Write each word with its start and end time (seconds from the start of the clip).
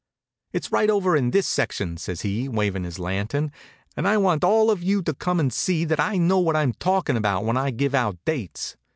"It's 0.51 0.71
right 0.71 0.89
over 0.89 1.15
in 1.15 1.29
this 1.29 1.45
section," 1.45 1.95
says 1.95 2.21
he, 2.21 2.49
wavin' 2.49 2.85
his 2.85 2.97
lantern, 2.97 3.51
"and 3.95 4.07
I 4.07 4.17
want 4.17 4.43
all 4.43 4.71
of 4.71 4.81
you 4.81 5.03
to 5.03 5.13
come 5.13 5.39
and 5.39 5.53
see 5.53 5.85
that 5.85 5.99
I 5.99 6.17
know 6.17 6.39
what 6.39 6.55
I'm 6.55 6.73
talking 6.73 7.17
about 7.17 7.45
when 7.45 7.55
I 7.55 7.69
give 7.69 7.93
out 7.93 8.17
dates. 8.25 8.75